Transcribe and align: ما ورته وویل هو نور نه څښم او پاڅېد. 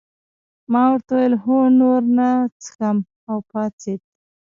ما 0.71 0.83
ورته 0.91 1.11
وویل 1.15 1.33
هو 1.43 1.57
نور 1.79 2.01
نه 2.17 2.29
څښم 2.63 2.97
او 3.29 3.37
پاڅېد. 3.49 4.01